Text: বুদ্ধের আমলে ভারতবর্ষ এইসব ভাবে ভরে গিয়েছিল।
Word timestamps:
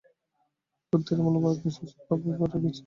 বুদ্ধের 0.93 1.17
আমলে 1.21 1.39
ভারতবর্ষ 1.43 1.77
এইসব 1.79 2.01
ভাবে 2.09 2.29
ভরে 2.39 2.57
গিয়েছিল। 2.61 2.79